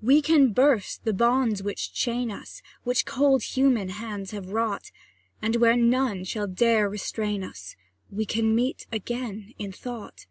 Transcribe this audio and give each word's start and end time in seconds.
We 0.00 0.22
can 0.22 0.52
burst 0.52 1.04
the 1.04 1.12
bonds 1.12 1.60
which 1.60 1.92
chain 1.92 2.30
us, 2.30 2.62
Which 2.84 3.04
cold 3.04 3.42
human 3.42 3.88
hands 3.88 4.30
have 4.30 4.50
wrought, 4.50 4.92
And 5.42 5.56
where 5.56 5.76
none 5.76 6.22
shall 6.22 6.46
dare 6.46 6.88
restrain 6.88 7.42
us 7.42 7.74
We 8.08 8.24
can 8.24 8.54
meet 8.54 8.86
again, 8.92 9.52
in 9.58 9.72
thought. 9.72 10.26